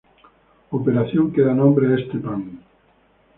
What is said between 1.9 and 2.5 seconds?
este pan.